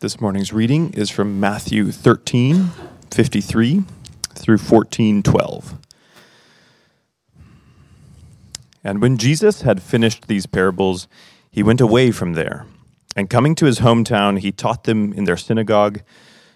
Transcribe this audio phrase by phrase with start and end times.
[0.00, 2.70] This morning's reading is from Matthew 13,
[3.10, 3.84] 53
[4.34, 5.74] through 14, 12.
[8.84, 11.08] And when Jesus had finished these parables,
[11.50, 12.66] he went away from there.
[13.16, 16.02] And coming to his hometown, he taught them in their synagogue,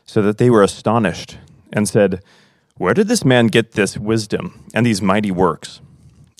[0.04, 1.38] so that they were astonished,
[1.72, 2.22] and said,
[2.76, 5.80] Where did this man get this wisdom and these mighty works?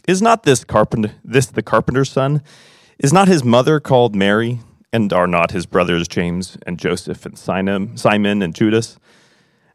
[0.07, 2.43] Is not this carpenter this the carpenter's son?
[2.98, 4.61] Is not his mother called Mary?
[4.93, 8.99] And are not his brothers James and Joseph and Simon and Judas?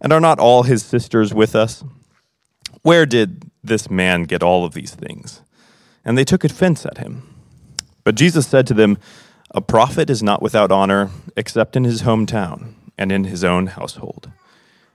[0.02, 1.84] And are not all his sisters with us?
[2.82, 5.41] Where did this man get all of these things?
[6.04, 7.34] And they took offense at him.
[8.04, 8.98] But Jesus said to them,
[9.52, 14.32] A prophet is not without honor except in his hometown and in his own household.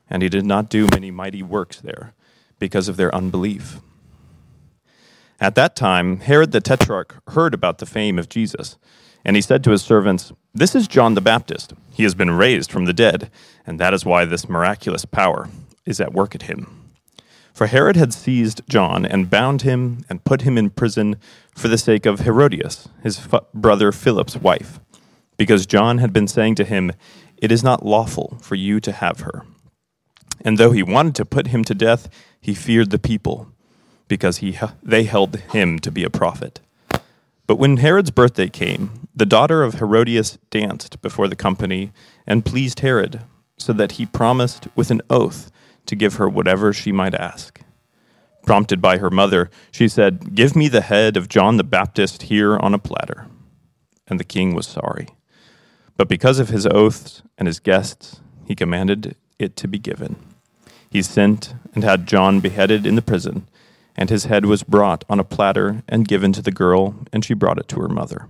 [0.09, 2.15] And he did not do many mighty works there
[2.59, 3.81] because of their unbelief.
[5.41, 8.77] At that time, Herod the Tetrarch heard about the fame of Jesus
[9.25, 11.75] and he said to his servants, This is John the Baptist.
[11.93, 13.31] He has been raised from the dead,
[13.67, 15.49] and that is why this miraculous power
[15.85, 16.81] is at work at him.
[17.53, 21.17] For Herod had seized John and bound him and put him in prison
[21.55, 23.21] for the sake of Herodias, his
[23.53, 24.81] brother Philip's wife,
[25.37, 26.93] because John had been saying to him,
[27.37, 29.45] It is not lawful for you to have her.
[30.43, 32.09] And though he wanted to put him to death,
[32.41, 33.49] he feared the people,
[34.09, 36.61] because he, they held him to be a prophet.
[37.51, 41.91] But when Herod's birthday came, the daughter of Herodias danced before the company
[42.25, 43.23] and pleased Herod,
[43.59, 45.51] so that he promised with an oath
[45.87, 47.61] to give her whatever she might ask.
[48.47, 52.57] Prompted by her mother, she said, Give me the head of John the Baptist here
[52.57, 53.27] on a platter.
[54.07, 55.09] And the king was sorry.
[55.97, 60.15] But because of his oaths and his guests, he commanded it to be given.
[60.89, 63.49] He sent and had John beheaded in the prison
[64.01, 67.35] and his head was brought on a platter and given to the girl, and she
[67.35, 68.29] brought it to her mother.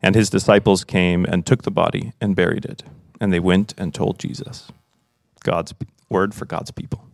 [0.00, 2.84] And his disciples came and took the body and buried it,
[3.20, 4.70] and they went and told Jesus.
[5.42, 5.74] God's
[6.08, 7.04] word for God's people.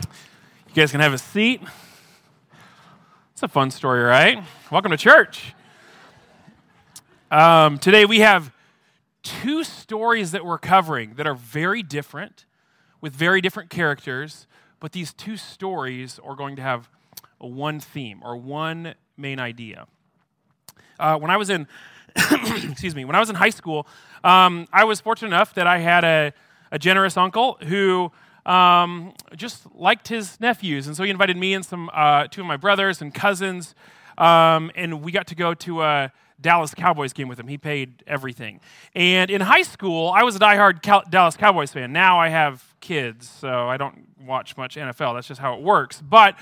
[0.00, 1.62] You guys can have a seat.
[3.32, 4.42] It's a fun story, right?
[4.72, 5.54] Welcome to church.
[7.30, 8.52] Um, today we have
[9.22, 12.46] two stories that we're covering that are very different,
[13.00, 14.48] with very different characters,
[14.84, 16.90] but these two stories are going to have
[17.38, 19.86] one theme or one main idea.
[21.00, 21.66] Uh, when I was in,
[22.16, 23.86] excuse me, when I was in high school,
[24.24, 26.34] um, I was fortunate enough that I had a,
[26.70, 28.12] a generous uncle who
[28.44, 32.46] um, just liked his nephews, and so he invited me and some uh, two of
[32.46, 33.74] my brothers and cousins,
[34.18, 37.48] um, and we got to go to a Dallas Cowboys game with him.
[37.48, 38.60] He paid everything.
[38.94, 41.92] And in high school, I was a diehard Cal- Dallas Cowboys fan.
[41.92, 45.14] Now I have kids, so I don't watch much NFL.
[45.14, 46.02] That's just how it works.
[46.02, 46.36] But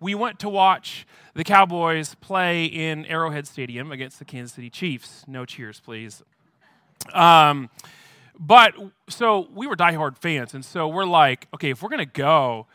[0.00, 5.24] we went to watch the Cowboys play in Arrowhead Stadium against the Kansas City Chiefs.
[5.26, 6.22] No cheers, please.
[7.12, 7.70] Um,
[8.38, 8.74] but
[9.08, 12.66] so we were diehard fans, and so we're like, okay, if we're gonna go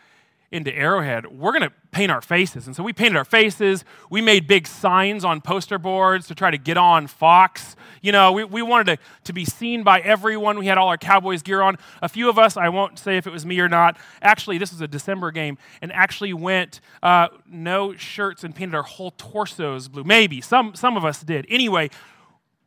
[0.51, 2.67] into Arrowhead, we're going to paint our faces.
[2.67, 3.85] And so we painted our faces.
[4.09, 7.75] We made big signs on poster boards to try to get on Fox.
[8.01, 10.59] You know, we, we wanted to, to be seen by everyone.
[10.59, 11.77] We had all our Cowboys gear on.
[12.01, 14.71] A few of us, I won't say if it was me or not, actually, this
[14.71, 19.87] was a December game, and actually went uh, no shirts and painted our whole torsos
[19.87, 20.03] blue.
[20.03, 20.41] Maybe.
[20.41, 21.45] Some, some of us did.
[21.49, 21.89] Anyway,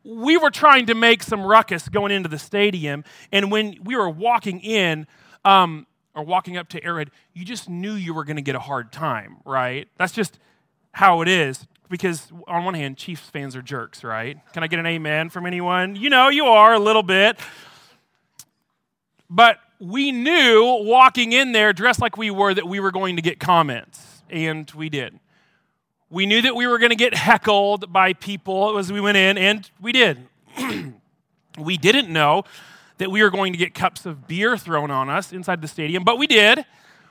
[0.04, 4.08] we were trying to make some ruckus going into the stadium, and when we were
[4.08, 5.06] walking in,
[5.44, 8.60] um, or walking up to Arrowhead, you just knew you were going to get a
[8.60, 9.88] hard time, right?
[9.96, 10.38] That's just
[10.92, 11.66] how it is.
[11.90, 14.38] Because on one hand, Chiefs fans are jerks, right?
[14.52, 15.96] Can I get an amen from anyone?
[15.96, 17.38] You know, you are a little bit.
[19.28, 23.22] But we knew walking in there, dressed like we were, that we were going to
[23.22, 25.18] get comments, and we did.
[26.10, 29.36] We knew that we were going to get heckled by people as we went in,
[29.36, 30.26] and we did.
[31.58, 32.44] we didn't know
[32.98, 36.04] that we were going to get cups of beer thrown on us inside the stadium,
[36.04, 36.64] but we did.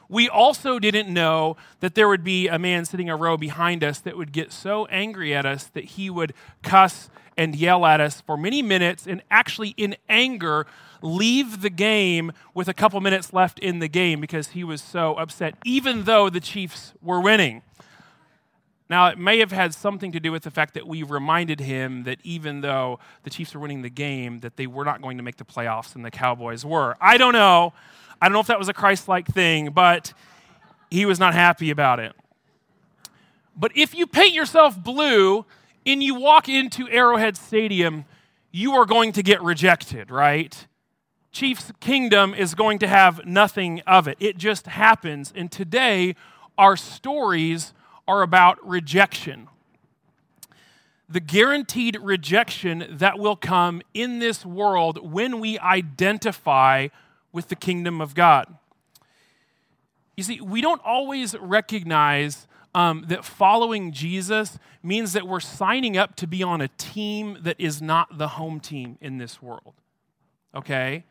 [0.10, 4.00] We also didn't know that there would be a man sitting a row behind us
[4.02, 8.22] that would get so angry at us that he would cuss and yell at us
[8.22, 10.68] for many minutes and actually, in anger,
[11.02, 15.16] leave the game with a couple minutes left in the game because he was so
[15.16, 17.62] upset, even though the Chiefs were winning.
[18.90, 22.04] Now, it may have had something to do with the fact that we reminded him
[22.04, 25.24] that even though the Chiefs were winning the game, that they were not going to
[25.24, 26.96] make the playoffs and the Cowboys were.
[27.00, 27.74] I don't know.
[28.22, 30.14] I don't know if that was a Christ like thing, but
[30.92, 32.14] he was not happy about it.
[33.56, 35.46] But if you paint yourself blue
[35.86, 38.06] and you walk into Arrowhead Stadium,
[38.52, 40.68] you are going to get rejected, right?
[41.32, 44.18] Chiefs Kingdom is going to have nothing of it.
[44.20, 45.34] It just happens.
[45.36, 46.16] And today,
[46.58, 47.74] our stories
[48.08, 49.48] are about rejection.
[51.10, 56.88] the guaranteed rejection that will come in this world when we identify
[57.32, 58.48] with the kingdom of God.
[60.18, 66.16] You see, we don't always recognize um, that following Jesus means that we're signing up
[66.16, 69.74] to be on a team that is not the home team in this world.
[70.56, 71.04] Okay?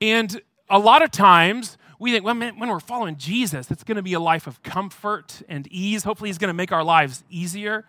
[0.00, 4.14] And a lot of times we think, when we're following Jesus, it's going to be
[4.14, 6.02] a life of comfort and ease.
[6.02, 7.84] Hopefully, He's going to make our lives easier.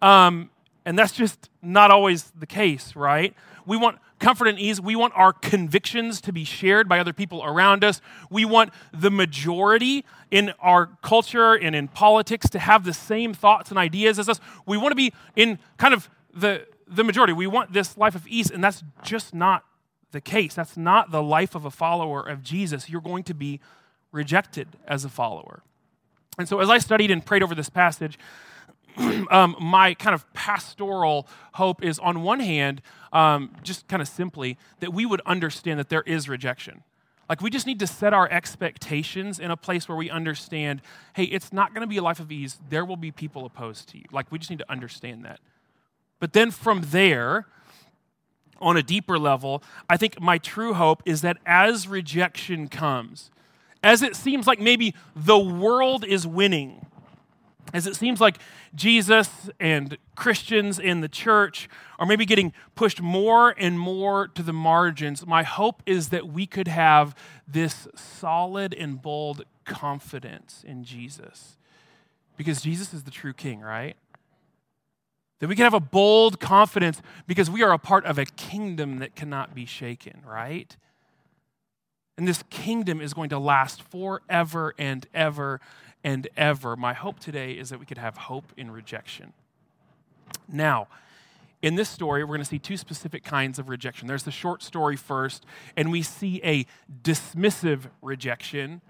[0.00, 0.50] Um,
[0.84, 3.34] and that's just not always the case, right?
[3.66, 4.80] We want comfort and ease.
[4.80, 8.00] We want our convictions to be shared by other people around us.
[8.30, 13.70] We want the majority in our culture and in politics to have the same thoughts
[13.70, 14.38] and ideas as us.
[14.66, 17.32] We want to be in kind of the, the majority.
[17.32, 19.64] We want this life of ease, and that's just not
[20.16, 20.54] the case.
[20.54, 22.88] That's not the life of a follower of Jesus.
[22.88, 23.60] You're going to be
[24.10, 25.62] rejected as a follower.
[26.38, 28.18] And so, as I studied and prayed over this passage,
[29.30, 32.80] um, my kind of pastoral hope is on one hand,
[33.12, 36.82] um, just kind of simply, that we would understand that there is rejection.
[37.28, 40.80] Like, we just need to set our expectations in a place where we understand
[41.14, 42.58] hey, it's not going to be a life of ease.
[42.70, 44.04] There will be people opposed to you.
[44.10, 45.40] Like, we just need to understand that.
[46.20, 47.46] But then from there,
[48.60, 53.30] on a deeper level, I think my true hope is that as rejection comes,
[53.82, 56.86] as it seems like maybe the world is winning,
[57.74, 58.38] as it seems like
[58.74, 61.68] Jesus and Christians in the church
[61.98, 66.46] are maybe getting pushed more and more to the margins, my hope is that we
[66.46, 67.14] could have
[67.46, 71.56] this solid and bold confidence in Jesus.
[72.36, 73.96] Because Jesus is the true king, right?
[75.40, 78.98] That we can have a bold confidence because we are a part of a kingdom
[78.98, 80.74] that cannot be shaken, right?
[82.16, 85.60] And this kingdom is going to last forever and ever
[86.02, 86.76] and ever.
[86.76, 89.34] My hope today is that we could have hope in rejection.
[90.48, 90.88] Now,
[91.62, 94.06] in this story, we're going to see two specific kinds of rejection.
[94.06, 95.44] There's the short story first,
[95.76, 96.64] and we see a
[97.02, 98.80] dismissive rejection.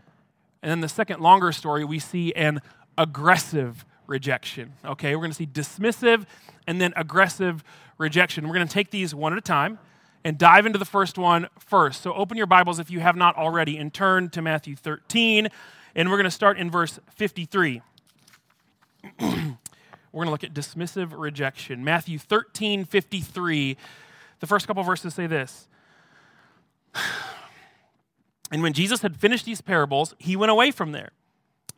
[0.63, 2.61] And then the second longer story, we see an
[2.99, 4.75] aggressive rejection.
[4.85, 6.27] Okay, we're going to see dismissive
[6.67, 7.63] and then aggressive
[7.99, 8.47] rejection.
[8.47, 9.79] We're going to take these one at a time
[10.25, 12.03] and dive into the first one first.
[12.03, 15.49] So open your Bibles if you have not already and turn to Matthew 13,
[15.95, 17.83] and we're going to start in verse 53.
[19.21, 19.29] we're
[20.13, 21.85] going to look at dismissive rejection.
[21.85, 23.77] Matthew 13, 53.
[24.41, 25.69] The first couple verses say this.
[28.53, 31.11] And when Jesus had finished these parables, he went away from there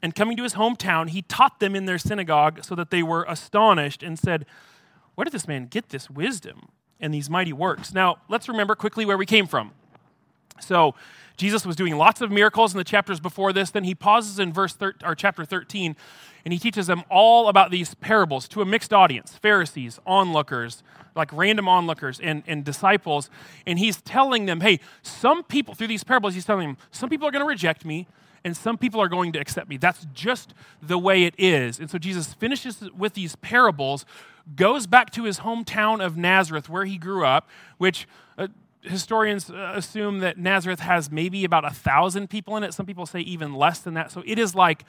[0.03, 3.25] and coming to his hometown, he taught them in their synagogue so that they were
[3.29, 4.47] astonished and said,
[5.15, 6.69] Where did this man get this wisdom
[7.01, 7.93] and these mighty works?
[7.93, 9.73] Now, let's remember quickly where we came from.
[10.61, 10.95] So,
[11.37, 13.71] Jesus was doing lots of miracles in the chapters before this.
[13.71, 15.95] Then he pauses in verse thir- or chapter 13
[16.45, 20.83] and he teaches them all about these parables to a mixed audience Pharisees, onlookers,
[21.15, 23.29] like random onlookers, and, and disciples.
[23.67, 27.29] And he's telling them, hey, some people, through these parables, he's telling them, some people
[27.29, 28.07] are going to reject me,
[28.45, 29.77] and some people are going to accept me.
[29.77, 31.79] That's just the way it is.
[31.79, 34.07] And so Jesus finishes with these parables,
[34.57, 38.09] goes back to his hometown of Nazareth, where he grew up, which
[38.39, 38.49] uh,
[38.83, 42.75] historians uh, assume that Nazareth has maybe about a thousand people in it.
[42.75, 44.11] Some people say even less than that.
[44.11, 44.85] So it is like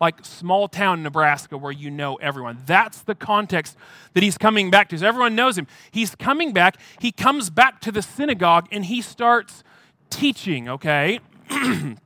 [0.00, 2.58] like small town Nebraska where you know everyone.
[2.66, 3.76] That's the context
[4.14, 4.98] that he's coming back to.
[4.98, 5.68] So everyone knows him.
[5.92, 6.76] He's coming back.
[6.98, 9.62] He comes back to the synagogue and he starts
[10.10, 11.20] teaching, okay?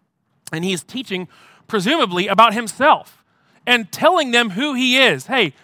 [0.52, 1.26] And he's teaching,
[1.66, 3.25] presumably, about himself
[3.66, 5.26] and telling them who he is.
[5.26, 5.54] Hey,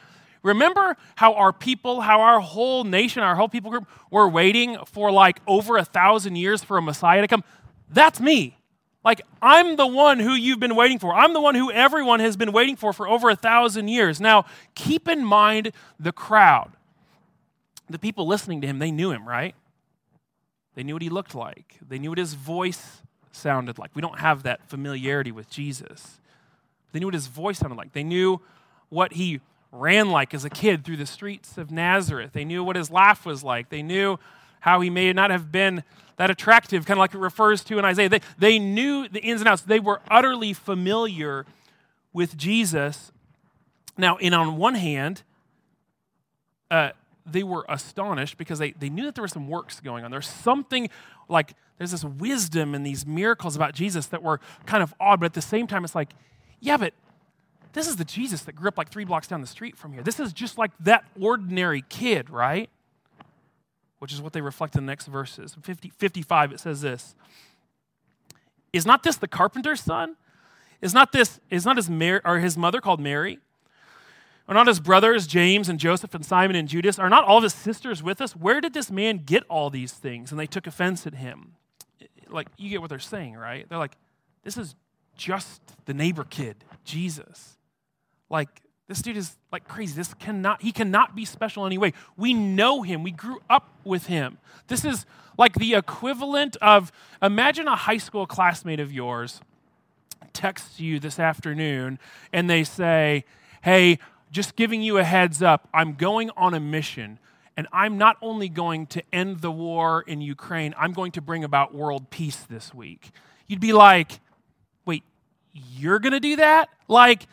[0.42, 5.10] remember how our people, how our whole nation, our whole people group were waiting for
[5.10, 7.44] like over a thousand years for a Messiah to come?
[7.90, 8.58] That's me.
[9.04, 11.12] Like, I'm the one who you've been waiting for.
[11.12, 14.20] I'm the one who everyone has been waiting for for over a thousand years.
[14.20, 14.44] Now,
[14.74, 16.72] keep in mind the crowd.
[17.90, 19.56] The people listening to him, they knew him, right?
[20.74, 23.90] They knew what he looked like, they knew what his voice sounded like.
[23.94, 26.20] We don't have that familiarity with Jesus.
[26.92, 27.92] They knew what his voice sounded like.
[27.92, 28.40] They knew
[28.88, 29.40] what he
[29.72, 32.32] ran like as a kid through the streets of Nazareth.
[32.32, 33.70] They knew what his laugh was like.
[33.70, 34.18] They knew
[34.60, 35.82] how he may not have been
[36.18, 38.08] that attractive, kind of like it refers to in Isaiah.
[38.08, 39.62] They, they knew the ins and outs.
[39.62, 41.46] They were utterly familiar
[42.12, 43.10] with Jesus.
[43.96, 45.22] Now, and on one hand,
[46.70, 46.90] uh,
[47.24, 50.10] they were astonished because they, they knew that there were some works going on.
[50.10, 50.90] There's something
[51.28, 55.26] like there's this wisdom and these miracles about Jesus that were kind of odd, but
[55.26, 56.10] at the same time, it's like,
[56.60, 56.94] yeah, but
[57.72, 60.02] this is the Jesus that grew up like three blocks down the street from here.
[60.02, 62.68] This is just like that ordinary kid, right?
[63.98, 65.56] Which is what they reflect in the next verses.
[65.62, 67.14] 50, 55, it says this
[68.72, 70.16] Is not this the carpenter's son?
[70.80, 71.88] Is not this, is not his,
[72.24, 73.38] or his mother called Mary?
[74.48, 77.44] Are not his brothers, James and Joseph and Simon and Judas, are not all of
[77.44, 78.34] his sisters with us?
[78.34, 80.32] Where did this man get all these things?
[80.32, 81.52] And they took offense at him.
[82.28, 83.68] Like, you get what they're saying, right?
[83.68, 83.96] They're like,
[84.42, 84.74] this is
[85.16, 87.56] just the neighbor kid, Jesus.
[88.32, 89.94] Like, this dude is like crazy.
[89.94, 91.92] This cannot, he cannot be special anyway.
[92.16, 93.02] We know him.
[93.02, 94.38] We grew up with him.
[94.66, 95.06] This is
[95.38, 96.90] like the equivalent of
[97.22, 99.40] imagine a high school classmate of yours
[100.32, 101.98] texts you this afternoon
[102.32, 103.24] and they say,
[103.62, 103.98] Hey,
[104.30, 107.18] just giving you a heads up, I'm going on a mission.
[107.54, 111.44] And I'm not only going to end the war in Ukraine, I'm going to bring
[111.44, 113.10] about world peace this week.
[113.46, 114.20] You'd be like,
[114.86, 115.02] wait,
[115.52, 116.70] you're going to do that?
[116.88, 117.26] Like,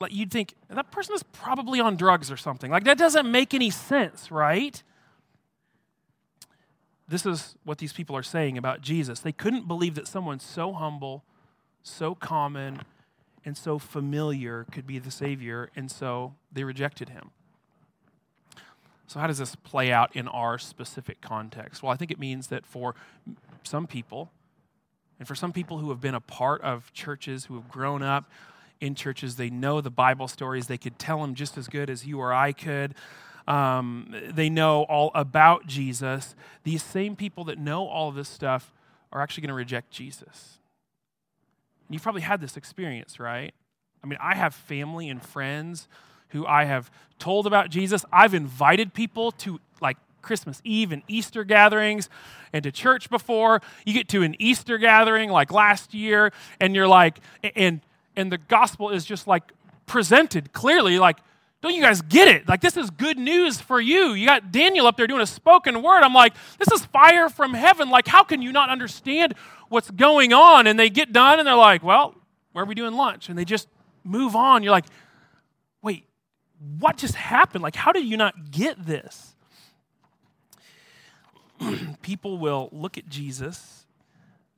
[0.00, 2.70] like you'd think that person is probably on drugs or something.
[2.70, 4.82] Like that doesn't make any sense, right?
[7.06, 9.20] This is what these people are saying about Jesus.
[9.20, 11.24] They couldn't believe that someone so humble,
[11.82, 12.82] so common,
[13.44, 17.30] and so familiar could be the Savior, and so they rejected him.
[19.06, 21.82] So, how does this play out in our specific context?
[21.82, 22.94] Well, I think it means that for
[23.64, 24.30] some people,
[25.18, 28.30] and for some people who have been a part of churches, who have grown up
[28.80, 29.36] in churches.
[29.36, 30.66] They know the Bible stories.
[30.66, 32.94] They could tell them just as good as you or I could.
[33.46, 36.34] Um, they know all about Jesus.
[36.64, 38.72] These same people that know all of this stuff
[39.12, 40.58] are actually going to reject Jesus.
[41.88, 43.52] You've probably had this experience, right?
[44.02, 45.88] I mean, I have family and friends
[46.28, 48.04] who I have told about Jesus.
[48.12, 52.08] I've invited people to like Christmas Eve and Easter gatherings
[52.52, 53.60] and to church before.
[53.84, 57.18] You get to an Easter gathering like last year, and you're like,
[57.56, 57.80] and
[58.16, 59.52] and the gospel is just like
[59.86, 61.18] presented clearly like
[61.62, 62.48] don't you guys get it?
[62.48, 64.14] Like, this is good news for you.
[64.14, 66.02] You got Daniel up there doing a spoken word.
[66.02, 67.90] I'm like, this is fire from heaven.
[67.90, 69.34] Like, how can you not understand
[69.68, 70.66] what's going on?
[70.66, 72.14] And they get done and they're like, well,
[72.52, 73.28] where are we doing lunch?
[73.28, 73.68] And they just
[74.04, 74.62] move on.
[74.62, 74.86] You're like,
[75.82, 76.06] wait,
[76.78, 77.62] what just happened?
[77.62, 79.34] Like, how did you not get this?
[82.00, 83.84] People will look at Jesus,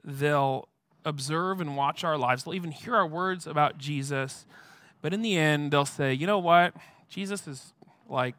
[0.04, 0.68] they'll
[1.04, 2.44] observe and watch our lives.
[2.44, 4.46] They'll even hear our words about Jesus.
[5.00, 6.74] But in the end, they'll say, you know what?
[7.08, 7.72] Jesus is
[8.08, 8.34] like,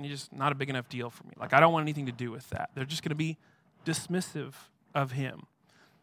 [0.00, 1.32] he's just not a big enough deal for me.
[1.38, 2.70] Like, I don't want anything to do with that.
[2.74, 3.36] They're just going to be
[3.84, 4.52] dismissive
[4.94, 5.46] of him.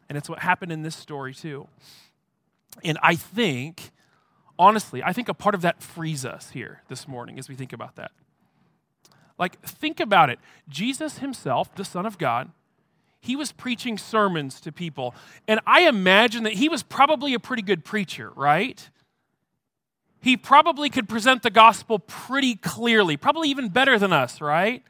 [0.08, 1.68] And it's what happened in this story, too.
[2.82, 3.92] And I think,
[4.58, 7.72] honestly, I think a part of that frees us here this morning as we think
[7.72, 8.10] about that.
[9.38, 10.38] Like, think about it.
[10.68, 12.50] Jesus himself, the Son of God,
[13.24, 15.14] he was preaching sermons to people.
[15.48, 18.90] And I imagine that he was probably a pretty good preacher, right?
[20.20, 24.82] He probably could present the gospel pretty clearly, probably even better than us, right?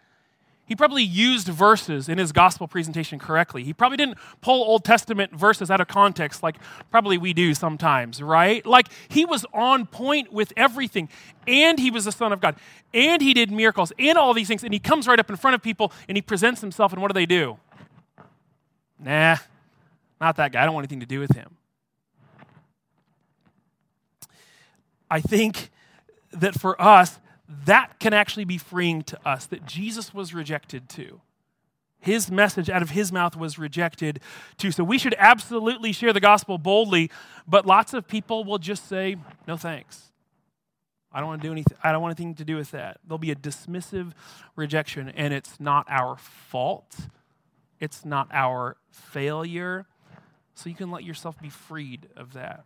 [0.67, 3.63] He probably used verses in his gospel presentation correctly.
[3.63, 6.57] He probably didn't pull Old Testament verses out of context like
[6.91, 8.65] probably we do sometimes, right?
[8.67, 11.09] Like he was on point with everything.
[11.47, 12.57] And he was the Son of God.
[12.95, 14.65] And he did miracles and all these things.
[14.65, 16.93] And he comes right up in front of people and he presents himself.
[16.93, 17.59] And what do they do?
[18.99, 19.37] Nah,
[20.21, 20.63] not that guy.
[20.63, 21.57] I don't want anything to do with him.
[25.11, 25.71] I think
[26.33, 27.19] that for us,
[27.67, 31.21] that can actually be freeing to us that Jesus was rejected too.
[32.01, 34.21] His message out of his mouth was rejected
[34.59, 34.71] too.
[34.71, 37.11] So we should absolutely share the gospel boldly,
[37.47, 40.11] but lots of people will just say, no thanks.
[41.13, 41.79] I don't want to do anything.
[41.83, 42.99] I don't want anything to do with that.
[43.07, 44.13] There'll be a dismissive
[44.57, 46.97] rejection, and it's not our fault.
[47.85, 49.85] It's not our failure.
[50.55, 52.65] So you can let yourself be freed of that.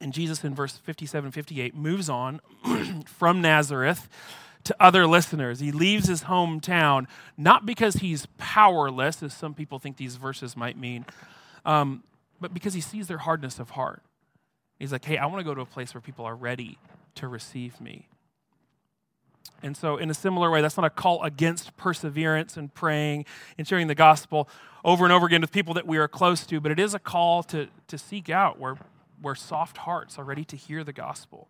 [0.00, 2.40] And Jesus in verse 57 58 moves on
[3.06, 4.08] from Nazareth
[4.64, 5.60] to other listeners.
[5.60, 10.78] He leaves his hometown, not because he's powerless, as some people think these verses might
[10.78, 11.04] mean,
[11.66, 12.02] um,
[12.40, 14.02] but because he sees their hardness of heart.
[14.78, 16.78] He's like, hey, I want to go to a place where people are ready
[17.16, 18.08] to receive me.
[19.62, 23.24] And so, in a similar way, that's not a call against perseverance and praying
[23.56, 24.48] and sharing the gospel
[24.84, 26.98] over and over again with people that we are close to, but it is a
[26.98, 28.76] call to, to seek out where,
[29.20, 31.48] where soft hearts are ready to hear the gospel.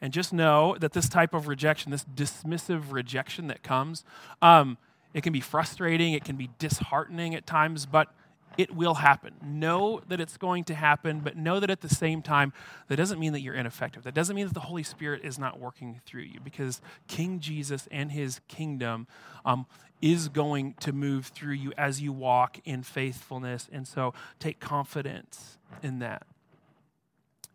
[0.00, 4.04] And just know that this type of rejection, this dismissive rejection that comes,
[4.42, 4.78] um,
[5.12, 8.12] it can be frustrating, it can be disheartening at times, but
[8.56, 9.34] it will happen.
[9.42, 12.52] Know that it's going to happen, but know that at the same time,
[12.88, 14.04] that doesn't mean that you're ineffective.
[14.04, 17.88] That doesn't mean that the Holy Spirit is not working through you because King Jesus
[17.90, 19.06] and his kingdom
[19.44, 19.66] um,
[20.00, 23.68] is going to move through you as you walk in faithfulness.
[23.72, 26.26] And so take confidence in that.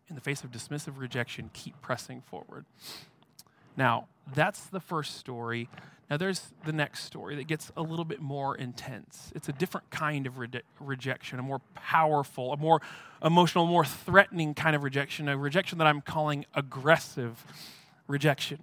[0.08, 2.64] In the face of dismissive rejection, keep pressing forward.
[3.76, 5.68] Now, that's the first story.
[6.10, 9.30] Now, there's the next story that gets a little bit more intense.
[9.36, 10.48] It's a different kind of re-
[10.80, 12.82] rejection, a more powerful, a more
[13.22, 17.44] emotional, more threatening kind of rejection, a rejection that I'm calling aggressive
[18.08, 18.58] rejection.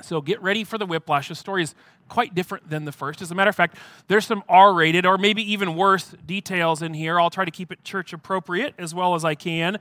[0.00, 1.28] So get ready for the whiplash.
[1.28, 1.74] The story is
[2.08, 3.20] quite different than the first.
[3.20, 3.76] As a matter of fact,
[4.06, 7.20] there's some R rated or maybe even worse details in here.
[7.20, 9.78] I'll try to keep it church appropriate as well as I can.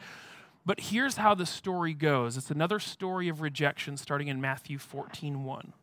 [0.65, 5.43] But here's how the story goes it's another story of rejection starting in Matthew 14
[5.43, 5.73] 1.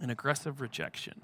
[0.00, 1.22] An aggressive rejection.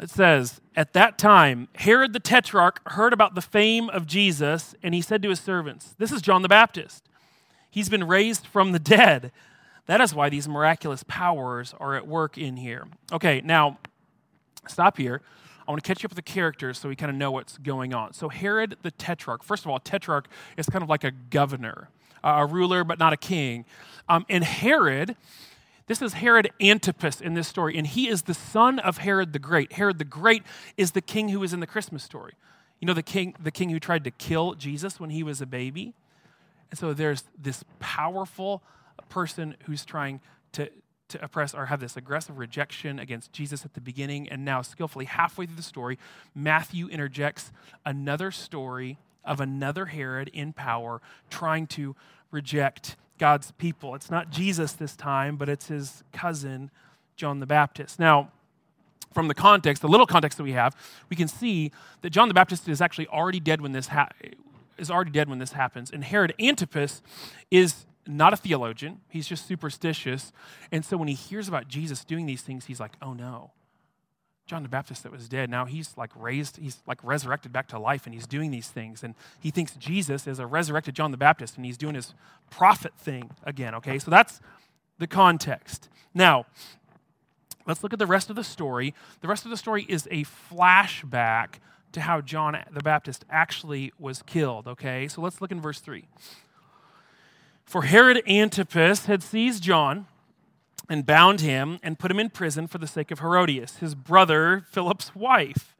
[0.00, 4.94] It says, At that time, Herod the Tetrarch heard about the fame of Jesus, and
[4.94, 7.08] he said to his servants, This is John the Baptist.
[7.70, 9.30] He's been raised from the dead.
[9.86, 12.86] That is why these miraculous powers are at work in here.
[13.12, 13.78] Okay, now
[14.68, 15.20] stop here.
[15.66, 17.58] I want to catch you up with the characters so we kind of know what's
[17.58, 18.12] going on.
[18.12, 20.26] So, Herod the Tetrarch, first of all, Tetrarch
[20.56, 21.90] is kind of like a governor,
[22.24, 23.64] a ruler, but not a king.
[24.08, 25.16] Um, and Herod,
[25.90, 29.40] this is Herod Antipas in this story, and he is the son of Herod the
[29.40, 29.72] Great.
[29.72, 30.44] Herod the Great
[30.76, 32.34] is the king who is in the Christmas story.
[32.78, 35.46] You know, the king, the king who tried to kill Jesus when he was a
[35.46, 35.94] baby?
[36.70, 38.62] And so there's this powerful
[39.08, 40.20] person who's trying
[40.52, 40.70] to,
[41.08, 44.28] to oppress or have this aggressive rejection against Jesus at the beginning.
[44.28, 45.98] And now, skillfully, halfway through the story,
[46.36, 47.50] Matthew interjects
[47.84, 51.96] another story of another Herod in power trying to
[52.30, 53.94] reject God's people.
[53.94, 56.70] It's not Jesus this time, but it's his cousin,
[57.16, 58.00] John the Baptist.
[58.00, 58.32] Now,
[59.12, 60.74] from the context, the little context that we have,
[61.10, 64.08] we can see that John the Baptist is actually already dead when this ha-
[64.78, 65.90] is already dead when this happens.
[65.90, 67.02] And Herod Antipas
[67.50, 70.32] is not a theologian, he's just superstitious.
[70.72, 73.50] And so when he hears about Jesus doing these things, he's like, oh no.
[74.50, 77.78] John the Baptist that was dead, now he's like raised, he's like resurrected back to
[77.78, 79.04] life and he's doing these things.
[79.04, 82.14] And he thinks Jesus is a resurrected John the Baptist and he's doing his
[82.50, 84.00] prophet thing again, okay?
[84.00, 84.40] So that's
[84.98, 85.88] the context.
[86.12, 86.46] Now,
[87.64, 88.92] let's look at the rest of the story.
[89.20, 91.60] The rest of the story is a flashback
[91.92, 95.06] to how John the Baptist actually was killed, okay?
[95.06, 96.06] So let's look in verse 3.
[97.64, 100.06] For Herod Antipas had seized John
[100.90, 104.64] and bound him and put him in prison for the sake of Herodias, his brother
[104.68, 105.76] Philip's wife,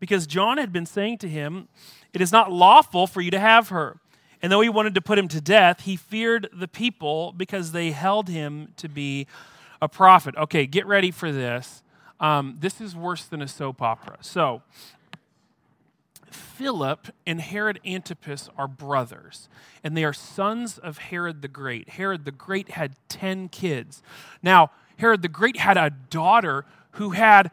[0.00, 1.68] because John had been saying to him,
[2.14, 3.98] It is not lawful for you to have her.
[4.42, 7.92] And though he wanted to put him to death, he feared the people because they
[7.92, 9.26] held him to be
[9.80, 10.34] a prophet.
[10.36, 11.82] Okay, get ready for this.
[12.18, 14.16] Um, this is worse than a soap opera.
[14.22, 14.62] So,
[16.30, 19.48] Philip and Herod Antipas are brothers,
[19.82, 21.90] and they are sons of Herod the Great.
[21.90, 24.02] Herod the Great had 10 kids.
[24.42, 27.50] Now, Herod the Great had a daughter who had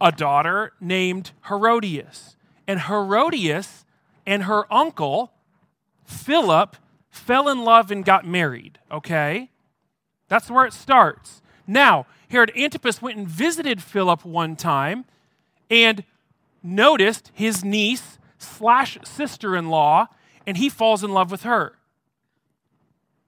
[0.00, 2.36] a daughter named Herodias.
[2.66, 3.84] And Herodias
[4.26, 5.32] and her uncle,
[6.04, 6.76] Philip,
[7.10, 9.50] fell in love and got married, okay?
[10.28, 11.42] That's where it starts.
[11.66, 15.04] Now, Herod Antipas went and visited Philip one time
[15.70, 16.04] and
[16.64, 20.06] noticed his niece slash sister in law,
[20.46, 21.76] and he falls in love with her.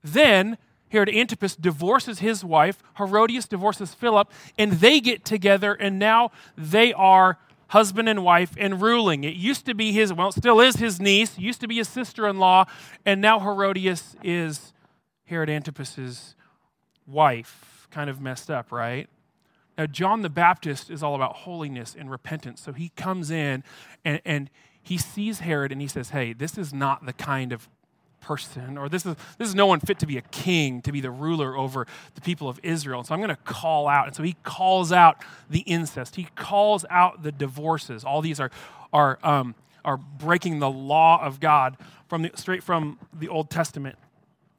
[0.03, 6.31] Then Herod Antipas divorces his wife, Herodias divorces Philip, and they get together, and now
[6.57, 9.25] they are husband and wife and ruling.
[9.25, 12.29] It used to be his, well, still is his niece, used to be his sister
[12.29, 12.66] in law,
[13.05, 14.72] and now Herodias is
[15.25, 16.37] Herod Antipas's
[17.07, 17.88] wife.
[17.90, 19.09] Kind of messed up, right?
[19.78, 22.62] Now, John the Baptist is all about holiness and repentance.
[22.62, 23.62] So he comes in
[24.04, 24.50] and, and
[24.82, 27.68] he sees Herod and he says, Hey, this is not the kind of
[28.20, 31.00] person, or this is, this is no one fit to be a king, to be
[31.00, 33.00] the ruler over the people of Israel.
[33.00, 34.08] And so I'm going to call out.
[34.08, 38.04] And so he calls out the incest, he calls out the divorces.
[38.04, 38.50] All these are,
[38.92, 41.76] are, um, are breaking the law of God
[42.08, 43.96] from the, straight from the Old Testament.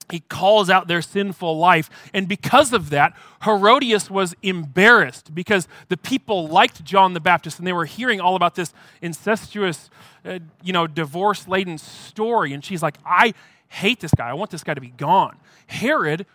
[0.10, 1.90] He calls out their sinful life.
[2.14, 7.68] And because of that, Herodias was embarrassed because the people liked John the Baptist and
[7.68, 9.90] they were hearing all about this incestuous,
[10.24, 12.54] uh, you know, divorce laden story.
[12.54, 13.34] And she's like, I
[13.68, 14.30] hate this guy.
[14.30, 15.38] I want this guy to be gone.
[15.68, 16.26] Herod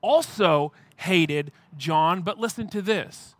[0.00, 3.34] also hated John, but listen to this.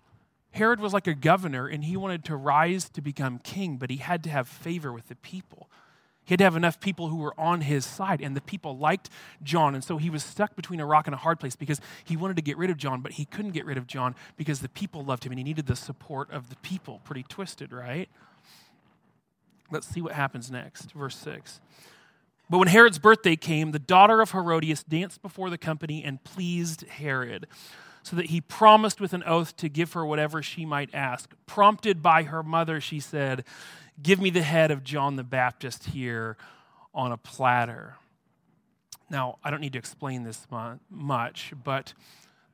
[0.53, 3.97] Herod was like a governor and he wanted to rise to become king, but he
[3.97, 5.69] had to have favor with the people.
[6.31, 9.11] He had to have enough people who were on his side, and the people liked
[9.43, 9.75] John.
[9.75, 12.37] And so he was stuck between a rock and a hard place because he wanted
[12.37, 15.05] to get rid of John, but he couldn't get rid of John because the people
[15.05, 17.01] loved him and he needed the support of the people.
[17.03, 18.09] Pretty twisted, right?
[19.73, 20.93] Let's see what happens next.
[20.93, 21.61] Verse 6.
[22.49, 26.87] But when Herod's birthday came, the daughter of Herodias danced before the company and pleased
[26.87, 27.49] Herod,
[28.05, 31.35] so that he promised with an oath to give her whatever she might ask.
[31.47, 33.45] Prompted by her mother, she said,
[34.03, 36.37] Give me the head of John the Baptist here
[36.95, 37.97] on a platter.
[39.11, 40.47] Now, I don't need to explain this
[40.89, 41.93] much, but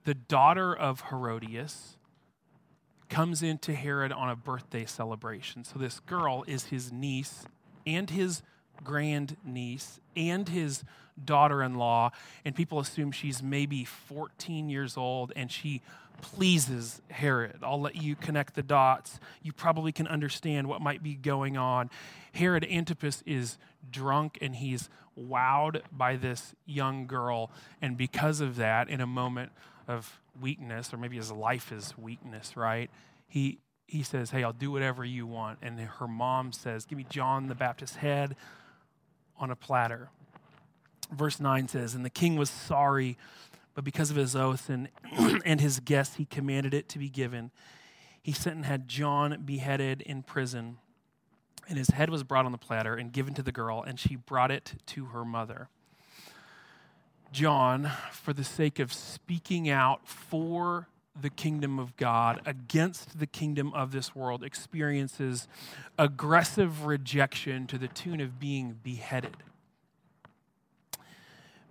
[0.04, 1.98] the daughter of Herodias
[3.08, 5.62] comes into Herod on a birthday celebration.
[5.64, 7.44] So this girl is his niece
[7.86, 8.42] and his
[8.82, 10.84] grandniece and his
[11.22, 12.10] daughter in law,
[12.44, 15.82] and people assume she's maybe 14 years old and she
[16.20, 17.58] pleases Herod.
[17.62, 19.20] I'll let you connect the dots.
[19.42, 21.90] You probably can understand what might be going on.
[22.32, 23.58] Herod Antipas is
[23.90, 27.50] drunk and he's wowed by this young girl,
[27.80, 29.52] and because of that, in a moment
[29.88, 32.90] of weakness, or maybe his life is weakness, right?
[33.28, 35.60] He he says, Hey, I'll do whatever you want.
[35.62, 38.36] And her mom says, Give me John the Baptist's head
[39.38, 40.10] on a platter.
[41.12, 43.16] Verse 9 says, And the king was sorry,
[43.76, 44.88] but because of his oath and,
[45.44, 47.50] and his guests, he commanded it to be given.
[48.22, 50.78] He sent and had John beheaded in prison.
[51.68, 54.16] And his head was brought on the platter and given to the girl, and she
[54.16, 55.68] brought it to her mother.
[57.32, 60.88] John, for the sake of speaking out for
[61.20, 65.48] the kingdom of God against the kingdom of this world, experiences
[65.98, 69.36] aggressive rejection to the tune of being beheaded.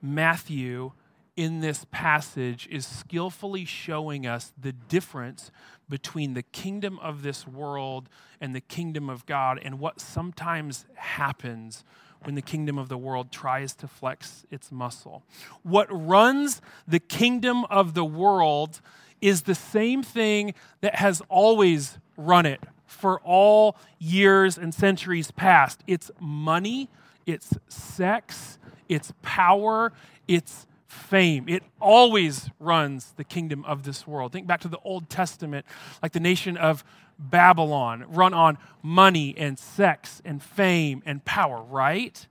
[0.04, 0.91] Matthew,
[1.36, 5.52] in this passage, is skillfully showing us the difference
[5.89, 11.84] between the kingdom of this world and the kingdom of God and what sometimes happens
[12.24, 15.24] when the kingdom of the world tries to flex its muscle.
[15.63, 18.82] What runs the kingdom of the world
[19.21, 25.84] is the same thing that has always run it for all years and centuries past.
[25.88, 26.89] It's money,
[27.26, 29.91] it's sex, it's power,
[30.28, 31.48] it's fame.
[31.48, 34.32] It always runs the kingdom of this world.
[34.32, 35.66] Think back to the Old Testament,
[36.02, 36.84] like the nation of
[37.20, 42.28] Babylon, run on money and sex and fame and power, right?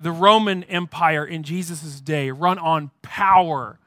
[0.00, 3.78] The Roman Empire in Jesus' day run on power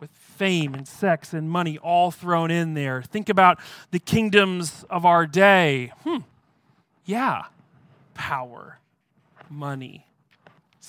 [0.00, 3.02] with fame and sex and money all thrown in there.
[3.02, 3.58] Think about
[3.90, 5.92] the kingdoms of our day.
[6.04, 6.18] Hmm.
[7.04, 7.44] Yeah.
[8.14, 8.80] Power,
[9.48, 10.07] money,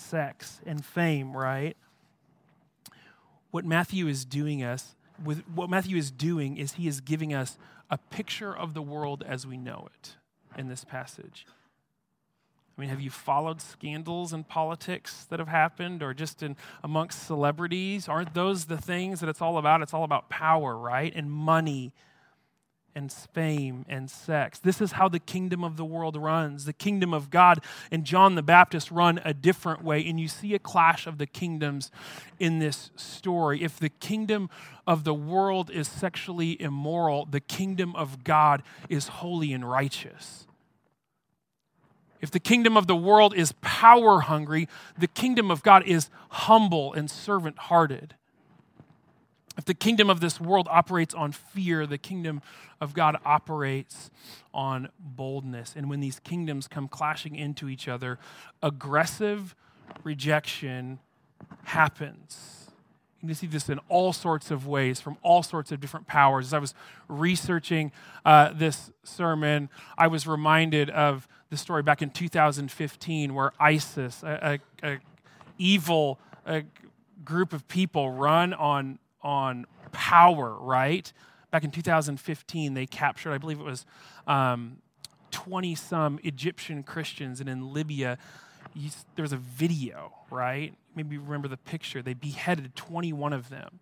[0.10, 1.78] sex, and fame, right?
[3.52, 7.58] What Matthew is doing us with what Matthew is doing is he is giving us
[7.90, 10.16] a picture of the world as we know it
[10.58, 11.46] in this passage.
[12.78, 17.24] I mean, have you followed scandals in politics that have happened or just in amongst
[17.24, 18.08] celebrities?
[18.08, 19.82] Aren't those the things that it's all about?
[19.82, 21.12] It's all about power, right?
[21.14, 21.94] And money
[23.00, 24.60] and fame and sex.
[24.60, 26.66] This is how the kingdom of the world runs.
[26.66, 30.06] The kingdom of God and John the Baptist run a different way.
[30.06, 31.92] And you see a clash of the kingdoms
[32.40, 33.64] in this story.
[33.64, 34.50] If the kingdom
[34.86, 40.46] of the world is sexually immoral, the kingdom of God is holy and righteous.
[42.20, 46.92] If the kingdom of the world is power hungry, the kingdom of God is humble
[46.94, 48.16] and servant hearted.
[49.58, 52.42] If the kingdom of this world operates on fear, the kingdom
[52.80, 54.10] of God operates
[54.54, 55.74] on boldness.
[55.76, 58.20] And when these kingdoms come clashing into each other,
[58.64, 59.56] aggressive
[60.04, 61.00] rejection
[61.64, 62.70] happens.
[63.22, 66.48] You can see this in all sorts of ways from all sorts of different powers.
[66.48, 66.74] As I was
[67.10, 67.92] researching
[68.26, 74.60] uh, this sermon, I was reminded of the story back in 2015 where ISIS, a,
[74.84, 75.00] a, a
[75.58, 76.64] evil a
[77.26, 80.56] group of people, run on on power.
[80.60, 81.12] Right
[81.52, 83.86] back in 2015, they captured, I believe it was.
[85.32, 88.18] 20 um, some Egyptian Christians, and in Libya,
[88.74, 90.74] you, there was a video, right?
[90.96, 92.02] Maybe you remember the picture.
[92.02, 93.80] They beheaded 21 of them.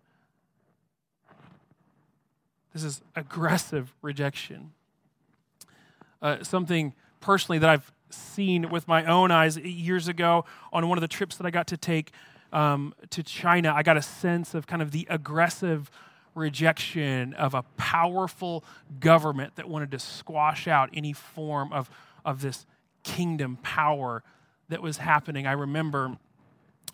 [2.72, 4.72] This is aggressive rejection.
[6.20, 11.02] Uh, something personally that I've seen with my own eyes years ago on one of
[11.02, 12.12] the trips that I got to take
[12.52, 15.90] um, to China, I got a sense of kind of the aggressive
[16.34, 18.64] rejection of a powerful
[19.00, 21.90] government that wanted to squash out any form of,
[22.24, 22.66] of this
[23.02, 24.22] kingdom power
[24.68, 25.46] that was happening.
[25.46, 26.16] I remember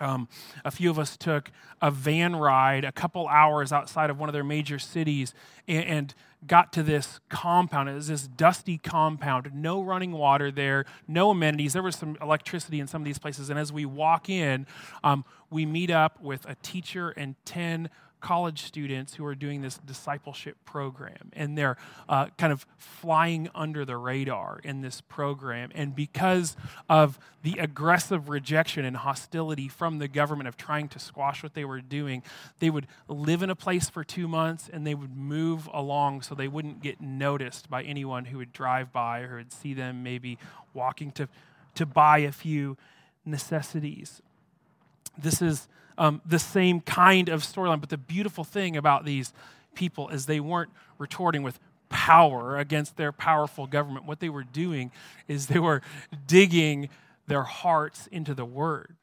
[0.00, 0.28] um,
[0.64, 4.32] a few of us took a van ride a couple hours outside of one of
[4.32, 5.34] their major cities
[5.68, 6.14] and, and,
[6.46, 7.88] got to this compound.
[7.88, 11.72] It was this dusty compound, no running water there, no amenities.
[11.72, 13.48] There was some electricity in some of these places.
[13.48, 14.66] And as we walk in,
[15.02, 17.88] um, we meet up with a teacher and 10
[18.24, 21.76] college students who are doing this discipleship program, and they're
[22.08, 25.70] uh, kind of flying under the radar in this program.
[25.74, 26.56] And because
[26.88, 31.66] of the aggressive rejection and hostility from the government of trying to squash what they
[31.66, 32.22] were doing,
[32.60, 36.34] they would live in a place for two months and they would move along so
[36.34, 40.38] they wouldn't get noticed by anyone who would drive by or would see them maybe
[40.72, 41.28] walking to,
[41.74, 42.78] to buy a few
[43.26, 44.22] necessities.
[45.18, 47.80] this is um, the same kind of storyline.
[47.80, 49.32] But the beautiful thing about these
[49.74, 54.06] people is they weren't retorting with power against their powerful government.
[54.06, 54.90] What they were doing
[55.28, 55.82] is they were
[56.26, 56.88] digging
[57.26, 58.96] their hearts into the Word.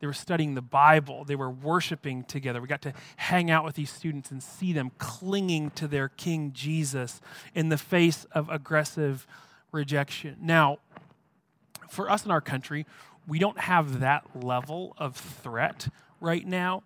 [0.00, 1.24] They were studying the Bible.
[1.24, 2.60] They were worshiping together.
[2.60, 6.52] We got to hang out with these students and see them clinging to their King
[6.52, 7.20] Jesus
[7.54, 9.26] in the face of aggressive
[9.72, 10.36] rejection.
[10.40, 10.78] Now,
[11.88, 12.86] for us in our country,
[13.26, 15.88] we don't have that level of threat
[16.20, 16.82] right now,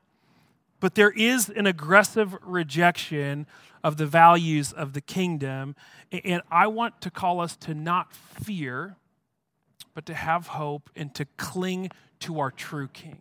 [0.80, 3.46] but there is an aggressive rejection
[3.84, 5.74] of the values of the kingdom.
[6.10, 8.96] And I want to call us to not fear,
[9.94, 11.90] but to have hope and to cling
[12.20, 13.18] to our true king,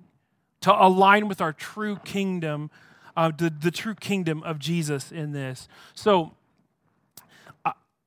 [0.61, 2.69] to align with our true kingdom,
[3.17, 5.67] uh, the, the true kingdom of Jesus in this.
[5.93, 6.33] So,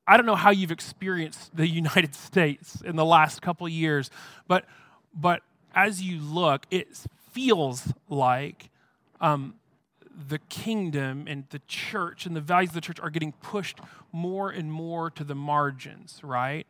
[0.07, 4.09] I, don't know how you've experienced the United States in the last couple years,
[4.47, 4.65] but,
[5.13, 5.41] but
[5.73, 6.87] as you look, it
[7.35, 8.69] feels like
[9.19, 9.55] um,
[10.29, 13.77] the kingdom and the church and the values of the church are getting pushed
[14.13, 16.65] more and more to the margins, right?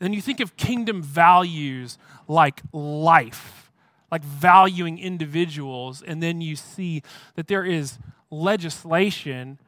[0.00, 3.70] Then you think of kingdom values like life,
[4.10, 7.02] like valuing individuals, and then you see
[7.36, 7.98] that there is
[8.32, 9.60] legislation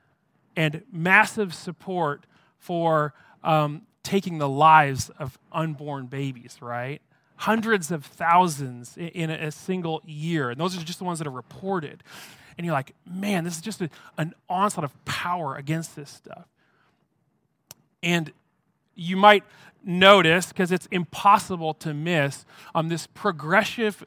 [0.57, 2.27] and massive support
[2.59, 7.01] for um, taking the lives of unborn babies, right?
[7.37, 10.51] Hundreds of thousands in a single year.
[10.51, 12.03] And those are just the ones that are reported.
[12.57, 16.47] And you're like, man, this is just a, an onslaught of power against this stuff.
[18.03, 18.33] And
[18.95, 19.45] you might
[19.85, 22.45] notice, because it's impossible to miss,
[22.75, 24.05] um, this progressive,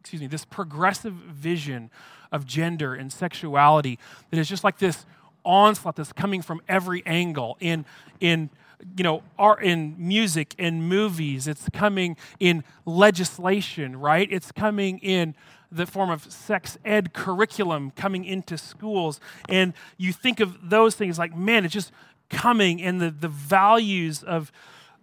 [0.00, 1.90] excuse me, this progressive vision
[2.32, 3.98] of gender and sexuality
[4.30, 5.06] that is just like this
[5.44, 7.84] onslaught that's coming from every angle in
[8.18, 8.50] in
[8.96, 11.48] you know art in music in movies.
[11.48, 14.28] It's coming in legislation right?
[14.30, 15.34] It's coming in
[15.70, 19.20] the form of sex ed curriculum coming into schools.
[19.48, 21.92] And you think of those things like man it's just
[22.30, 24.52] coming and the, the values of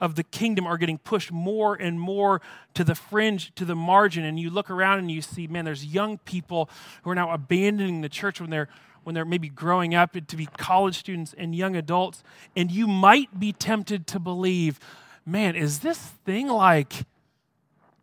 [0.02, 2.41] of the kingdom are getting pushed more and more
[2.74, 4.26] to the fringe, to the margin.
[4.26, 6.70] And you look around and you see, man, there's young people
[7.04, 8.67] who are now abandoning the church when they're
[9.03, 12.23] when they're maybe growing up to be college students and young adults.
[12.55, 14.79] And you might be tempted to believe,
[15.25, 17.05] man, is this thing like,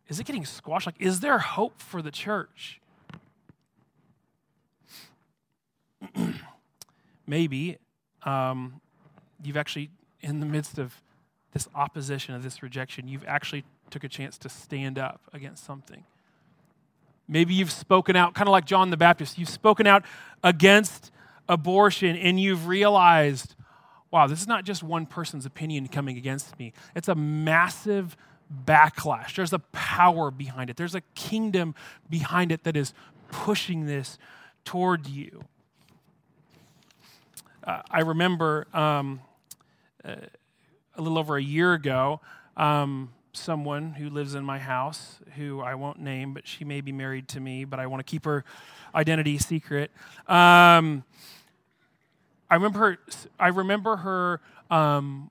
[0.08, 0.86] is it getting squashed?
[0.86, 2.80] Like, is there hope for the church?
[7.26, 7.78] maybe
[8.24, 8.80] um,
[9.42, 11.00] you've actually, in the midst of
[11.52, 16.04] this opposition, of this rejection, you've actually took a chance to stand up against something.
[17.28, 20.02] Maybe you've spoken out, kind of like John the Baptist, you've spoken out
[20.42, 21.12] against
[21.48, 23.54] abortion and you've realized,
[24.10, 26.72] wow, this is not just one person's opinion coming against me.
[26.96, 28.16] It's a massive
[28.64, 29.34] backlash.
[29.34, 31.74] There's a power behind it, there's a kingdom
[32.08, 32.94] behind it that is
[33.30, 34.18] pushing this
[34.64, 35.44] toward you.
[37.62, 39.20] Uh, I remember um,
[40.02, 40.16] uh,
[40.94, 42.20] a little over a year ago,
[42.56, 46.92] um, someone who lives in my house, who I won't name, but she may be
[46.92, 48.44] married to me, but I want to keep her
[48.94, 49.90] identity secret.
[50.26, 51.04] Um,
[52.50, 52.98] I remember her,
[53.38, 55.30] I remember her um,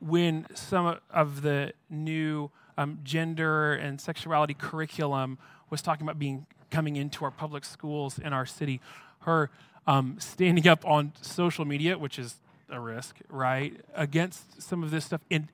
[0.00, 5.38] when some of the new um, gender and sexuality curriculum
[5.70, 8.80] was talking about being coming into our public schools in our city.
[9.20, 9.50] Her
[9.86, 12.36] um, standing up on social media, which is
[12.68, 15.20] a risk, right, against some of this stuff.
[15.30, 15.48] And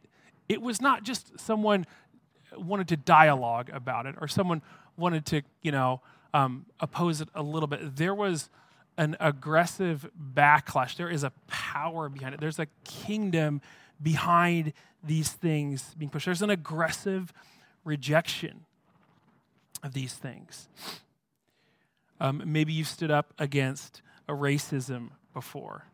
[0.48, 1.86] it was not just someone
[2.56, 4.62] wanted to dialogue about it or someone
[4.96, 6.00] wanted to, you know,
[6.32, 7.96] um, oppose it a little bit.
[7.96, 8.50] There was
[8.98, 10.96] an aggressive backlash.
[10.96, 12.40] There is a power behind it.
[12.40, 13.60] There's a kingdom
[14.02, 16.26] behind these things being pushed.
[16.26, 17.32] There's an aggressive
[17.84, 18.64] rejection
[19.82, 20.68] of these things.
[22.20, 25.84] Um, maybe you've stood up against a racism before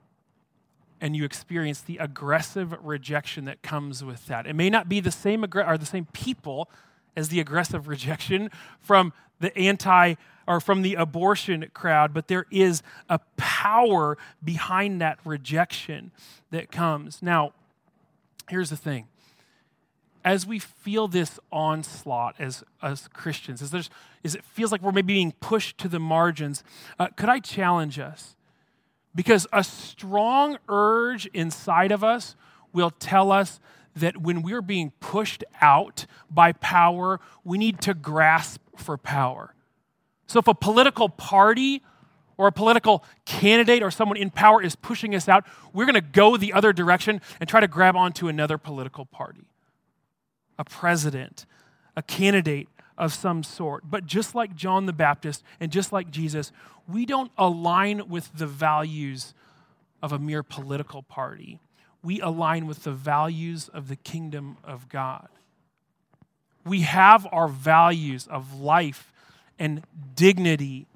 [1.03, 4.47] and you experience the aggressive rejection that comes with that.
[4.47, 6.71] It may not be the same aggr- or the same people
[7.17, 10.15] as the aggressive rejection from the anti
[10.47, 16.13] or from the abortion crowd, but there is a power behind that rejection
[16.51, 17.21] that comes.
[17.21, 17.53] Now,
[18.49, 19.09] here's the thing.
[20.25, 23.91] As we feel this onslaught as, as Christians, as, there's,
[24.23, 26.63] as it feels like we're maybe being pushed to the margins,
[27.01, 28.37] uh, could I challenge us
[29.15, 32.35] because a strong urge inside of us
[32.73, 33.61] will tell us
[33.95, 39.55] that when we're being pushed out by power, we need to grasp for power.
[40.27, 41.83] So if a political party
[42.39, 45.45] or a political candidate or someone in power is pushing us out,
[45.75, 49.45] we're going to go the other direction and try to grab onto another political party,
[50.59, 51.45] a president,
[51.95, 53.91] a candidate, of some sort.
[53.91, 56.53] But just like John the Baptist and just like Jesus,
[56.89, 59.35] we don't align with the values
[60.03, 61.61] of a mere political party.
[62.03, 65.29] We align with the values of the kingdom of God.
[66.65, 69.13] We have our values of life
[69.59, 69.83] and
[70.15, 70.87] dignity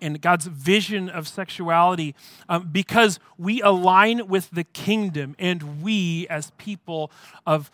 [0.00, 2.14] and God's vision of sexuality
[2.48, 7.10] um, because we align with the kingdom and we, as people
[7.46, 7.70] of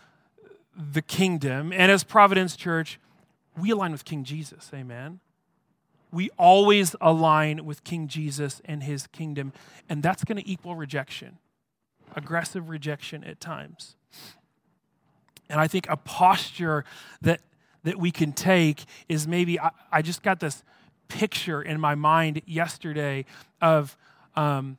[0.76, 2.98] the kingdom and as Providence Church,
[3.58, 4.70] we align with King Jesus.
[4.74, 5.20] Amen.
[6.14, 9.52] We always align with King Jesus and his kingdom,
[9.88, 11.38] and that's going to equal rejection,
[12.14, 13.96] aggressive rejection at times.
[15.50, 16.84] And I think a posture
[17.20, 17.40] that
[17.82, 20.62] that we can take is maybe I, I just got this
[21.08, 23.24] picture in my mind yesterday
[23.60, 23.96] of
[24.36, 24.78] um,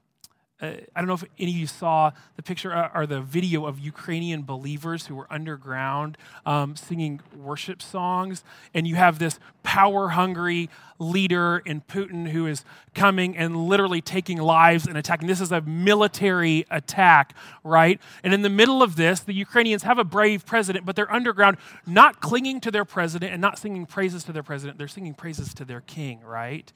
[0.62, 3.66] uh, I don't know if any of you saw the picture uh, or the video
[3.66, 8.44] of Ukrainian believers who were underground um, singing worship songs.
[8.74, 12.64] And you have this power hungry leader in Putin who is
[12.94, 15.28] coming and literally taking lives and attacking.
[15.28, 18.00] This is a military attack, right?
[18.24, 21.58] And in the middle of this, the Ukrainians have a brave president, but they're underground,
[21.86, 24.78] not clinging to their president and not singing praises to their president.
[24.78, 26.72] They're singing praises to their king, right?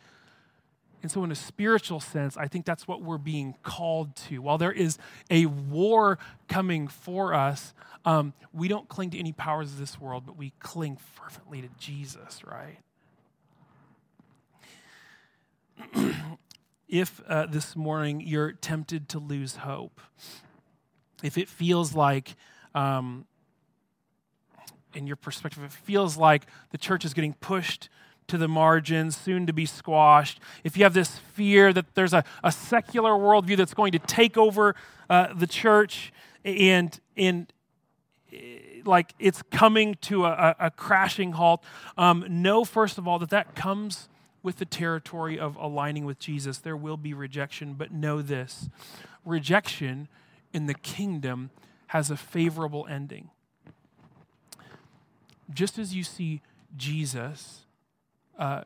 [1.02, 4.40] And so, in a spiritual sense, I think that's what we're being called to.
[4.40, 4.98] While there is
[5.30, 10.26] a war coming for us, um, we don't cling to any powers of this world,
[10.26, 12.80] but we cling fervently to Jesus, right?
[16.90, 20.02] if uh, this morning you're tempted to lose hope,
[21.24, 22.36] if it feels like,
[22.76, 23.26] um,
[24.94, 27.90] in your perspective, it feels like the church is getting pushed
[28.30, 32.24] to the margins, soon to be squashed, if you have this fear that there's a,
[32.44, 34.76] a secular worldview that's going to take over
[35.10, 36.14] uh, the church
[36.46, 37.52] and, and
[38.86, 41.64] like it's coming to a, a crashing halt,
[41.98, 44.10] um, know, first of all, that that comes
[44.42, 46.60] with the territory of aligning with Jesus.
[46.60, 48.70] There will be rejection, but know this
[49.26, 50.08] rejection
[50.54, 51.52] in the kingdom
[51.88, 53.30] has a favorable ending.
[55.52, 56.42] Just as you see
[56.78, 57.66] Jesus
[58.40, 58.64] uh,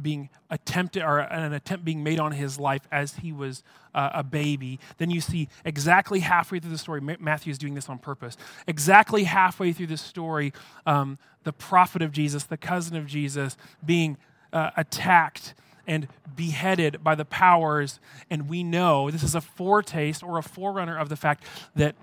[0.00, 3.62] being attempted or an attempt being made on his life as he was
[3.94, 4.78] uh, a baby.
[4.98, 8.36] Then you see exactly halfway through the story, Matthew is doing this on purpose.
[8.66, 10.52] Exactly halfway through the story,
[10.86, 14.16] um, the prophet of Jesus, the cousin of Jesus, being
[14.52, 15.54] uh, attacked
[15.86, 18.00] and beheaded by the powers.
[18.30, 21.44] And we know this is a foretaste or a forerunner of the fact
[21.76, 21.94] that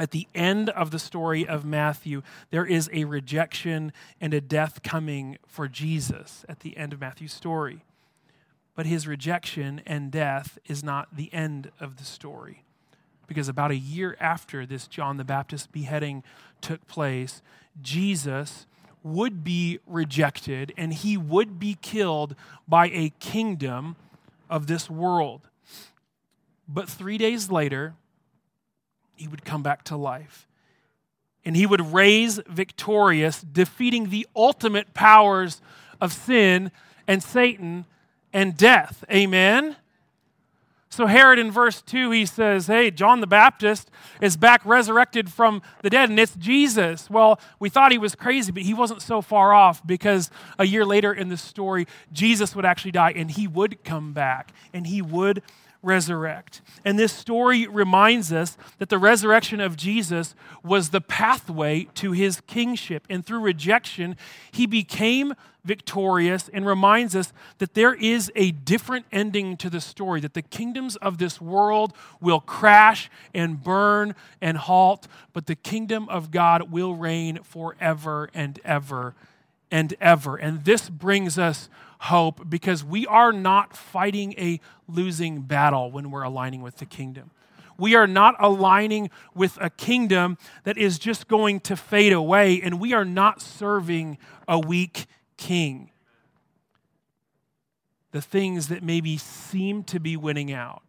[0.00, 4.82] at the end of the story of Matthew, there is a rejection and a death
[4.82, 7.84] coming for Jesus at the end of Matthew's story.
[8.74, 12.64] But his rejection and death is not the end of the story.
[13.26, 16.24] Because about a year after this John the Baptist beheading
[16.62, 17.42] took place,
[17.82, 18.66] Jesus
[19.02, 22.34] would be rejected and he would be killed
[22.66, 23.96] by a kingdom
[24.48, 25.42] of this world.
[26.66, 27.94] But three days later,
[29.20, 30.48] he would come back to life.
[31.44, 35.60] And he would raise victorious, defeating the ultimate powers
[36.00, 36.70] of sin
[37.06, 37.84] and Satan
[38.32, 39.04] and death.
[39.10, 39.76] Amen?
[40.92, 45.62] So, Herod in verse 2, he says, Hey, John the Baptist is back resurrected from
[45.82, 47.08] the dead, and it's Jesus.
[47.08, 50.84] Well, we thought he was crazy, but he wasn't so far off because a year
[50.84, 55.00] later in the story, Jesus would actually die and he would come back and he
[55.00, 55.42] would
[55.82, 56.60] resurrect.
[56.84, 62.40] And this story reminds us that the resurrection of Jesus was the pathway to his
[62.42, 63.06] kingship.
[63.08, 64.16] And through rejection,
[64.50, 70.20] he became victorious and reminds us that there is a different ending to the story,
[70.20, 76.08] that the kingdoms of this world will crash and burn and halt, but the kingdom
[76.08, 79.14] of God will reign forever and ever
[79.70, 80.36] and ever.
[80.36, 81.68] And this brings us
[82.00, 87.30] hope because we are not fighting a losing battle when we're aligning with the kingdom.
[87.78, 92.78] We are not aligning with a kingdom that is just going to fade away, and
[92.78, 95.06] we are not serving a weak
[95.38, 95.90] king.
[98.12, 100.82] The things that maybe seem to be winning out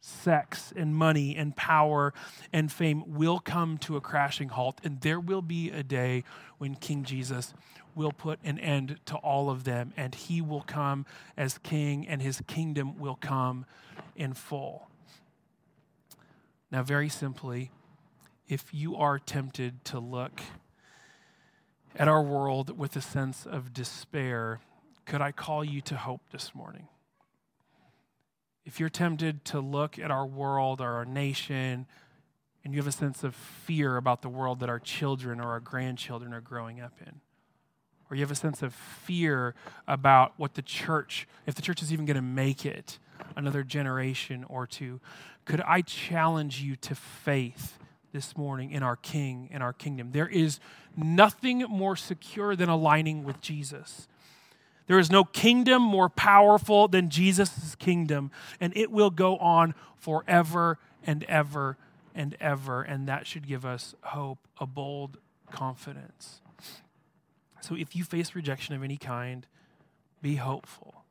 [0.00, 2.12] sex and money and power
[2.52, 6.24] and fame will come to a crashing halt, and there will be a day
[6.58, 7.54] when King Jesus
[7.94, 12.20] will put an end to all of them, and he will come as king, and
[12.20, 13.66] his kingdom will come
[14.16, 14.88] in full.
[16.70, 17.70] Now, very simply,
[18.48, 20.40] if you are tempted to look
[21.96, 24.60] at our world with a sense of despair,
[25.06, 26.88] could I call you to hope this morning?
[28.64, 31.86] If you're tempted to look at our world or our nation,
[32.64, 35.60] and you have a sense of fear about the world that our children or our
[35.60, 37.20] grandchildren are growing up in,
[38.10, 39.54] or you have a sense of fear
[39.88, 42.98] about what the church, if the church is even going to make it
[43.36, 45.00] another generation or two,
[45.44, 47.78] could I challenge you to faith
[48.12, 50.10] this morning in our King, in our kingdom?
[50.12, 50.60] There is
[50.96, 54.08] nothing more secure than aligning with Jesus.
[54.86, 58.30] There is no kingdom more powerful than Jesus' kingdom,
[58.60, 61.78] and it will go on forever and ever
[62.14, 62.82] and ever.
[62.82, 65.18] And that should give us hope, a bold
[65.50, 66.40] confidence.
[67.64, 69.46] So if you face rejection of any kind,
[70.20, 71.04] be hopeful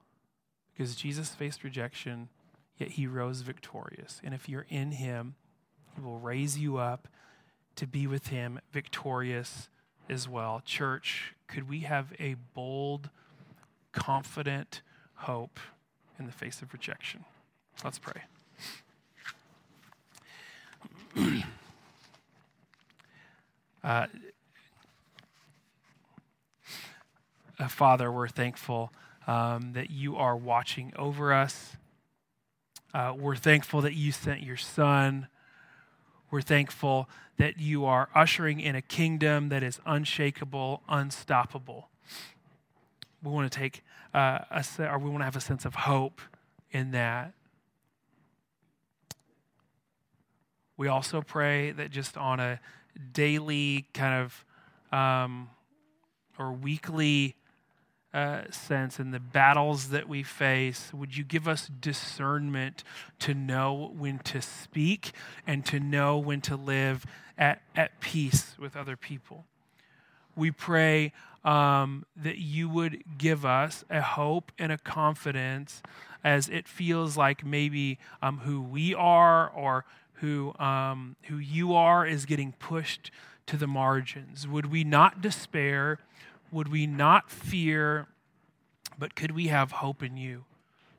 [0.71, 2.29] because Jesus faced rejection,
[2.77, 4.21] yet he rose victorious.
[4.23, 5.33] And if you're in him,
[5.95, 7.07] he will raise you up
[7.77, 9.67] to be with him victorious
[10.07, 10.61] as well.
[10.63, 13.09] Church, could we have a bold,
[13.91, 14.83] confident
[15.15, 15.59] hope
[16.19, 17.25] in the face of rejection?
[17.83, 18.21] Let's pray.
[23.83, 24.05] uh,
[27.63, 28.91] uh, Father, we're thankful
[29.25, 31.77] um, that you are watching over us.
[32.93, 35.27] Uh, we're thankful that you sent your Son.
[36.29, 41.89] We're thankful that you are ushering in a kingdom that is unshakable, unstoppable.
[43.23, 43.83] We want to take
[44.13, 46.19] uh, a, or we want to have a sense of hope
[46.71, 47.33] in that.
[50.75, 52.59] We also pray that just on a
[53.13, 54.45] daily kind of
[54.97, 55.49] um,
[56.37, 57.37] or weekly
[58.13, 62.83] uh, sense and the battles that we face, would you give us discernment
[63.19, 65.13] to know when to speak
[65.47, 67.05] and to know when to live
[67.37, 69.45] at, at peace with other people?
[70.35, 71.11] We pray
[71.43, 75.81] um, that you would give us a hope and a confidence
[76.23, 79.85] as it feels like maybe um, who we are or
[80.15, 83.11] who, um, who you are is getting pushed
[83.47, 84.47] to the margins.
[84.47, 85.99] Would we not despair?
[86.53, 88.07] Would we not fear?
[88.97, 90.45] But could we have hope in you?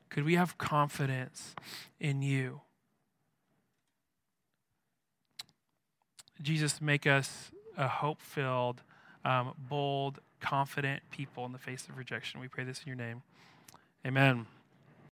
[0.09, 1.55] Could we have confidence
[1.99, 2.61] in you?
[6.41, 8.81] Jesus, make us a hope filled,
[9.23, 12.39] um, bold, confident people in the face of rejection.
[12.39, 13.23] We pray this in your name.
[14.05, 14.45] Amen.